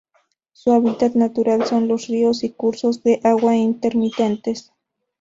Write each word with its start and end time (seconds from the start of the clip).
Su 0.53 0.71
hábitat 0.71 1.13
natural 1.13 1.67
son 1.67 1.87
los 1.87 2.07
ríos 2.07 2.43
y 2.43 2.49
cursos 2.49 3.03
de 3.03 3.19
agua 3.23 3.55
intermitentes. 3.55 4.73